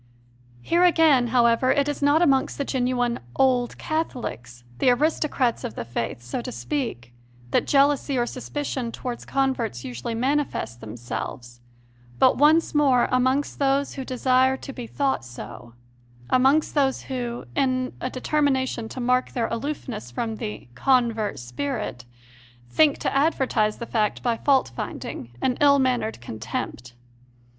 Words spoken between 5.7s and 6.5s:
the Faith, so